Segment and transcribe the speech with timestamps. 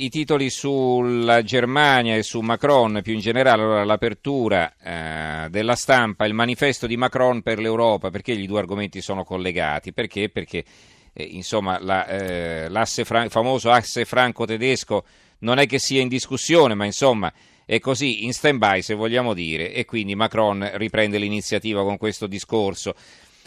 [0.00, 6.24] i titoli sulla Germania e su Macron più in generale, allora l'apertura eh, della stampa,
[6.24, 9.92] il manifesto di Macron per l'Europa, perché gli due argomenti sono collegati?
[9.92, 10.30] Perché?
[10.30, 10.64] Perché
[11.12, 15.04] eh, insomma la, eh, l'asse fran- famoso asse franco-tedesco
[15.40, 17.30] non è che sia in discussione, ma insomma
[17.66, 22.94] è così in stand-by se vogliamo dire e quindi Macron riprende l'iniziativa con questo discorso.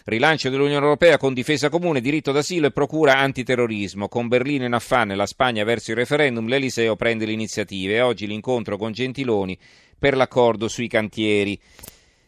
[0.06, 4.10] Rilancio dell'Unione Europea con difesa comune, diritto d'asilo e procura antiterrorismo.
[4.10, 8.28] Con Berlino in affanno e la Spagna verso il referendum, l'Eliseo prende l'iniziativa e oggi
[8.28, 9.58] l'incontro con Gentiloni
[9.98, 11.58] per l'accordo sui cantieri.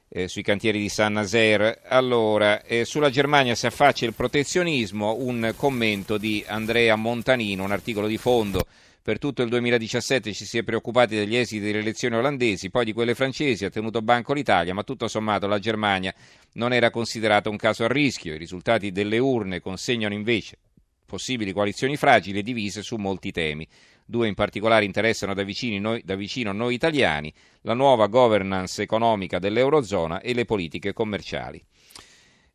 [0.07, 1.81] Eh, sui cantieri di San Nazer.
[1.88, 8.07] Allora, eh, sulla Germania si affaccia il protezionismo, un commento di Andrea Montanino, un articolo
[8.07, 8.65] di fondo
[9.05, 12.91] per tutto il 2017 ci si è preoccupati degli esiti delle elezioni olandesi, poi di
[12.91, 16.11] quelle francesi, ha tenuto banco l'Italia, ma tutto sommato la Germania
[16.53, 18.33] non era considerata un caso a rischio.
[18.33, 20.57] I risultati delle urne consegnano invece
[21.05, 23.67] possibili coalizioni fragili e divise su molti temi.
[24.03, 25.45] Due in particolare interessano da,
[25.79, 27.31] noi, da vicino noi italiani,
[27.61, 31.63] la nuova governance economica dell'Eurozona e le politiche commerciali.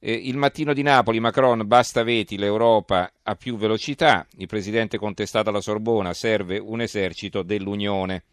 [0.02, 5.50] Eh, il mattino di Napoli, Macron, basta veti, l'Europa a più velocità, il presidente contestato
[5.50, 8.24] alla Sorbona, serve un esercito dell'Unione.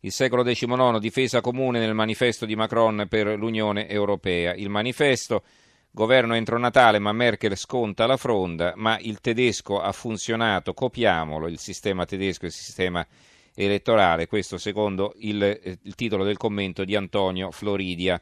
[0.00, 4.52] Il secolo XIX, difesa comune nel manifesto di Macron per l'Unione Europea.
[4.52, 5.42] Il manifesto,
[5.90, 11.58] governo entro Natale, ma Merkel sconta la fronda, ma il tedesco ha funzionato, copiamolo, il
[11.58, 13.06] sistema tedesco, il sistema
[13.54, 18.20] elettorale, questo secondo il, eh, il titolo del commento di Antonio Floridia.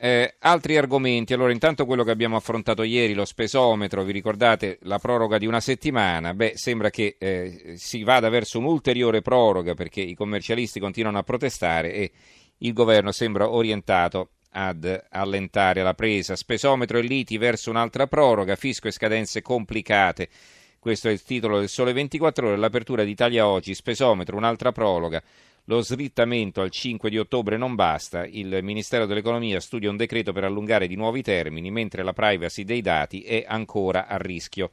[0.00, 5.00] Eh, altri argomenti, allora intanto quello che abbiamo affrontato ieri, lo spesometro, vi ricordate la
[5.00, 6.34] proroga di una settimana?
[6.34, 11.92] Beh, sembra che eh, si vada verso un'ulteriore proroga perché i commercialisti continuano a protestare
[11.92, 12.12] e
[12.58, 16.36] il governo sembra orientato ad allentare la presa.
[16.36, 20.28] Spesometro e liti verso un'altra proroga, fisco e scadenze complicate.
[20.78, 25.20] Questo è il titolo del Sole 24 ore, l'apertura d'Italia oggi, spesometro, un'altra proroga.
[25.68, 30.44] Lo slittamento al 5 di ottobre non basta, il Ministero dell'Economia studia un decreto per
[30.44, 34.70] allungare di nuovi termini, mentre la privacy dei dati è ancora a rischio.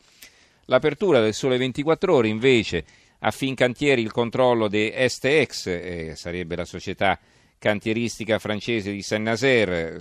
[0.68, 2.86] L'apertura del Sole 24 Ore invece
[3.20, 7.20] a Fincantieri il controllo di STX, eh, sarebbe la società
[7.60, 10.00] cantieristica francese di Saint-Nazaire,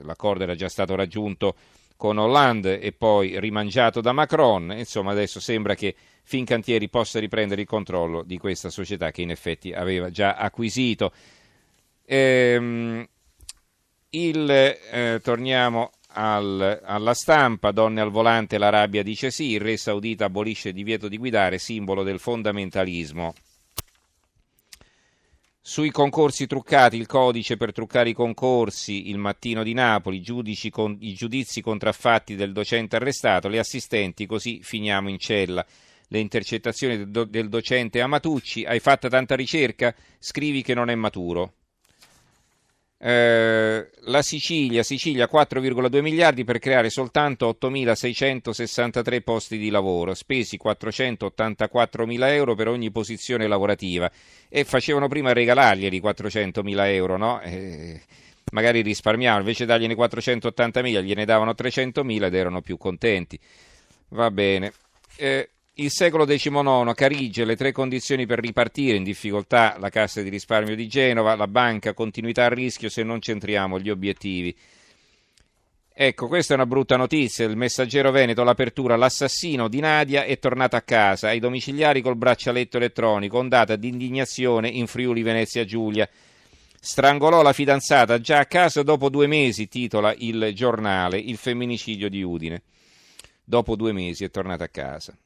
[0.00, 1.54] l'accordo era già stato raggiunto
[1.94, 7.66] con Hollande e poi rimangiato da Macron, insomma adesso sembra che Fincantieri possa riprendere il
[7.66, 11.12] controllo di questa società che in effetti aveva già acquisito.
[12.04, 13.06] Ehm,
[14.10, 20.26] il, eh, torniamo al, alla stampa, donne al volante, l'Arabia dice sì, il re saudita
[20.26, 23.34] abolisce il divieto di guidare, simbolo del fondamentalismo.
[25.64, 30.22] Sui concorsi truccati, il codice per truccare i concorsi, il mattino di Napoli,
[30.70, 35.64] con, i giudizi contraffatti del docente arrestato, le assistenti, così finiamo in cella
[36.12, 39.94] le intercettazioni del, do, del docente Amatucci, hai fatto tanta ricerca?
[40.18, 41.54] Scrivi che non è maturo.
[42.98, 52.06] Eh, la Sicilia, Sicilia 4,2 miliardi per creare soltanto 8.663 posti di lavoro, spesi 484
[52.06, 54.08] mila euro per ogni posizione lavorativa
[54.48, 57.40] e facevano prima regalarglieli 400 mila euro, no?
[57.40, 58.00] Eh,
[58.52, 63.40] magari risparmiavano, invece dargliene 480 mila gliene davano 300 mila ed erano più contenti.
[64.10, 64.72] Va bene.
[65.16, 70.28] Eh, il secolo XIX, Carige, le tre condizioni per ripartire in difficoltà, la Cassa di
[70.28, 74.54] risparmio di Genova, la banca, continuità a rischio se non centriamo gli obiettivi.
[75.94, 77.46] Ecco, questa è una brutta notizia.
[77.46, 82.76] Il messaggero Veneto, l'apertura, l'assassino di Nadia è tornato a casa, ai domiciliari col braccialetto
[82.76, 86.06] elettronico, ondata di indignazione in Friuli Venezia Giulia.
[86.80, 92.22] Strangolò la fidanzata già a casa dopo due mesi, titola il giornale, il femminicidio di
[92.22, 92.62] Udine.
[93.42, 95.16] Dopo due mesi è tornata a casa.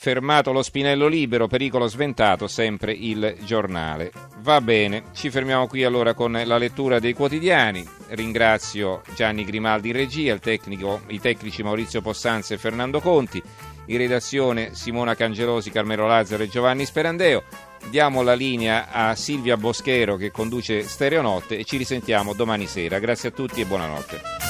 [0.00, 4.12] Fermato lo spinello libero, pericolo sventato, sempre il giornale.
[4.42, 7.84] Va bene, ci fermiamo qui allora con la lettura dei quotidiani.
[8.10, 13.42] Ringrazio Gianni Grimaldi in regia, tecnico, i tecnici Maurizio Possanza e Fernando Conti,
[13.86, 17.42] in redazione Simona Cangelosi, Carmelo Lazzaro e Giovanni Sperandeo.
[17.90, 23.00] Diamo la linea a Silvia Boschero che conduce Stereonotte e ci risentiamo domani sera.
[23.00, 24.47] Grazie a tutti e buonanotte.